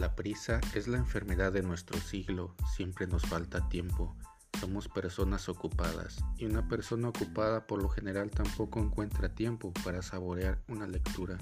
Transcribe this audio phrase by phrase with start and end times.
[0.00, 4.16] La prisa es la enfermedad de nuestro siglo, siempre nos falta tiempo.
[4.58, 10.58] Somos personas ocupadas y una persona ocupada por lo general tampoco encuentra tiempo para saborear
[10.68, 11.36] una lectura,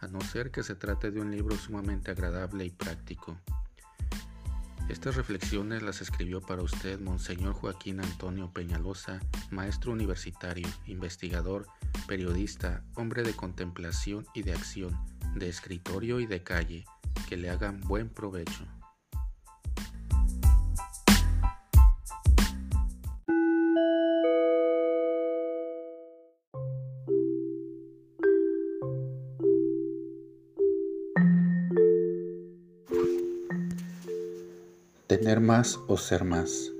[0.00, 3.36] a no ser que se trate de un libro sumamente agradable y práctico.
[4.88, 11.66] Estas reflexiones las escribió para usted Monseñor Joaquín Antonio Peñalosa, maestro universitario, investigador,
[12.06, 14.96] periodista, hombre de contemplación y de acción,
[15.34, 16.84] de escritorio y de calle,
[17.28, 18.66] que le hagan buen provecho.
[35.06, 36.70] Tener más o ser más.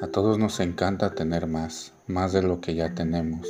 [0.00, 3.46] A todos nos encanta tener más, más de lo que ya tenemos.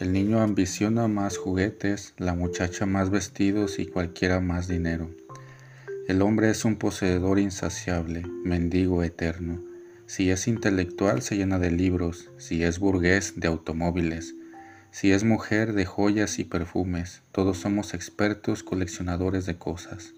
[0.00, 5.08] El niño ambiciona más juguetes, la muchacha más vestidos y cualquiera más dinero.
[6.08, 9.62] El hombre es un poseedor insaciable, mendigo eterno.
[10.06, 14.34] Si es intelectual se llena de libros, si es burgués de automóviles,
[14.90, 20.12] si es mujer de joyas y perfumes, todos somos expertos coleccionadores de cosas.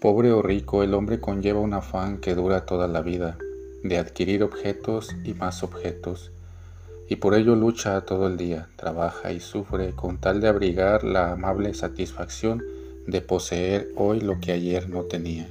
[0.00, 3.36] Pobre o rico, el hombre conlleva un afán que dura toda la vida,
[3.84, 6.32] de adquirir objetos y más objetos
[7.08, 11.32] y por ello lucha todo el día, trabaja y sufre con tal de abrigar la
[11.32, 12.62] amable satisfacción
[13.06, 15.48] de poseer hoy lo que ayer no tenía.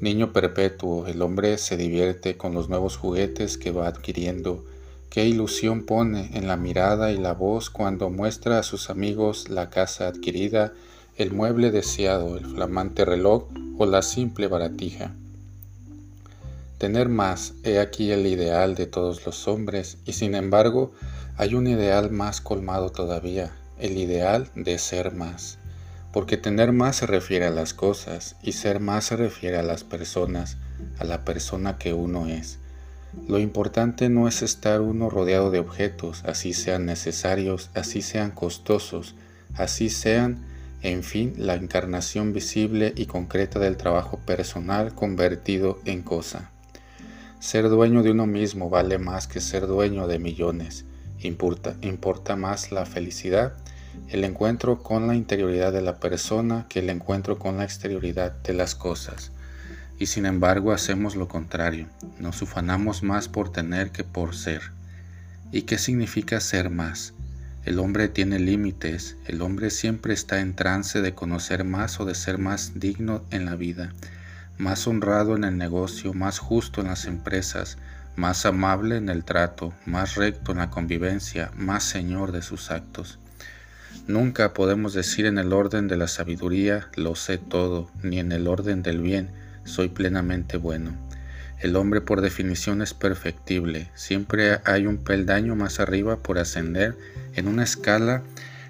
[0.00, 4.64] Niño perpetuo, el hombre se divierte con los nuevos juguetes que va adquiriendo.
[5.10, 9.70] Qué ilusión pone en la mirada y la voz cuando muestra a sus amigos la
[9.70, 10.72] casa adquirida,
[11.16, 15.14] el mueble deseado, el flamante reloj o la simple baratija.
[16.78, 20.92] Tener más, he aquí el ideal de todos los hombres, y sin embargo
[21.36, 25.58] hay un ideal más colmado todavía, el ideal de ser más.
[26.12, 29.82] Porque tener más se refiere a las cosas, y ser más se refiere a las
[29.82, 30.56] personas,
[31.00, 32.60] a la persona que uno es.
[33.26, 39.16] Lo importante no es estar uno rodeado de objetos, así sean necesarios, así sean costosos,
[39.56, 40.46] así sean,
[40.82, 46.52] en fin, la encarnación visible y concreta del trabajo personal convertido en cosa.
[47.40, 50.84] Ser dueño de uno mismo vale más que ser dueño de millones.
[51.20, 53.52] Importa, importa más la felicidad,
[54.08, 58.54] el encuentro con la interioridad de la persona que el encuentro con la exterioridad de
[58.54, 59.30] las cosas.
[60.00, 61.86] Y sin embargo hacemos lo contrario,
[62.18, 64.72] nos ufanamos más por tener que por ser.
[65.52, 67.14] ¿Y qué significa ser más?
[67.64, 72.16] El hombre tiene límites, el hombre siempre está en trance de conocer más o de
[72.16, 73.92] ser más digno en la vida
[74.58, 77.78] más honrado en el negocio, más justo en las empresas,
[78.16, 83.18] más amable en el trato, más recto en la convivencia, más señor de sus actos.
[84.08, 88.48] Nunca podemos decir en el orden de la sabiduría lo sé todo, ni en el
[88.48, 89.30] orden del bien
[89.64, 90.92] soy plenamente bueno.
[91.60, 96.96] El hombre por definición es perfectible, siempre hay un peldaño más arriba por ascender
[97.34, 98.22] en una escala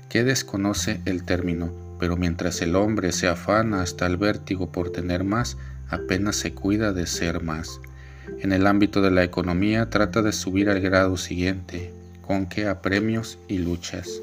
[0.08, 5.22] que desconoce el término, pero mientras el hombre se afana hasta el vértigo por tener
[5.22, 5.56] más,
[5.88, 7.80] apenas se cuida de ser más.
[8.40, 12.82] En el ámbito de la economía trata de subir al grado siguiente, con que a
[12.82, 14.20] premios y luchas.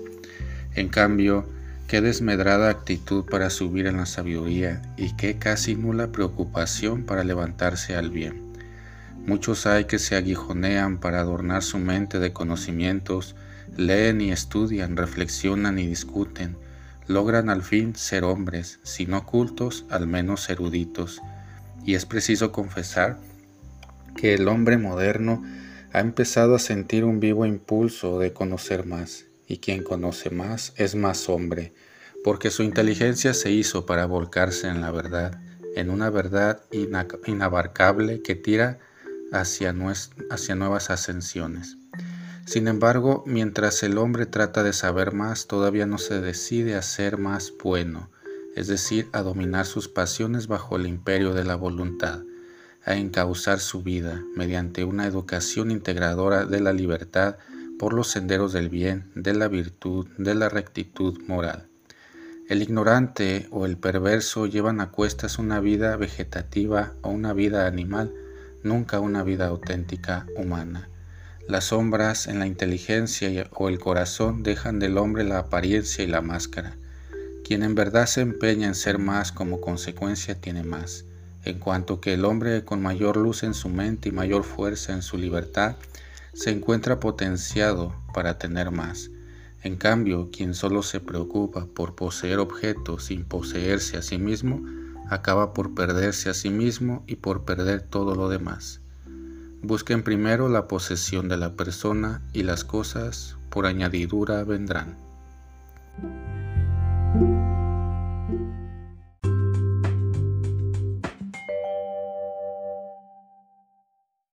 [0.76, 1.50] En cambio,
[1.88, 7.96] qué desmedrada actitud para subir en la sabiduría y qué casi nula preocupación para levantarse
[7.96, 8.46] al bien.
[9.26, 13.36] Muchos hay que se aguijonean para adornar su mente de conocimientos,
[13.76, 16.56] leen y estudian, reflexionan y discuten,
[17.08, 21.22] logran al fin ser hombres, si no cultos, al menos eruditos,
[21.86, 23.20] y es preciso confesar
[24.16, 25.44] que el hombre moderno
[25.94, 30.96] ha empezado a sentir un vivo impulso de conocer más, y quien conoce más es
[30.96, 31.74] más hombre,
[32.24, 35.40] porque su inteligencia se hizo para volcarse en la verdad,
[35.76, 36.62] en una verdad
[37.26, 38.80] inabarcable que tira
[39.32, 39.76] hacia,
[40.32, 41.78] hacia nuevas ascensiones.
[42.46, 47.18] Sin embargo, mientras el hombre trata de saber más, todavía no se decide a ser
[47.18, 48.10] más bueno,
[48.56, 52.24] es decir, a dominar sus pasiones bajo el imperio de la voluntad,
[52.86, 57.38] a encauzar su vida mediante una educación integradora de la libertad
[57.78, 61.68] por los senderos del bien, de la virtud, de la rectitud moral.
[62.48, 68.14] El ignorante o el perverso llevan a cuestas una vida vegetativa o una vida animal,
[68.64, 70.88] nunca una vida auténtica humana.
[71.48, 76.22] Las sombras en la inteligencia o el corazón dejan del hombre la apariencia y la
[76.22, 76.78] máscara.
[77.46, 81.06] Quien en verdad se empeña en ser más como consecuencia tiene más,
[81.44, 85.04] en cuanto que el hombre con mayor luz en su mente y mayor fuerza en
[85.04, 85.76] su libertad
[86.34, 89.12] se encuentra potenciado para tener más.
[89.62, 94.64] En cambio, quien solo se preocupa por poseer objetos sin poseerse a sí mismo,
[95.08, 98.82] acaba por perderse a sí mismo y por perder todo lo demás.
[99.62, 104.98] Busquen primero la posesión de la persona y las cosas por añadidura vendrán.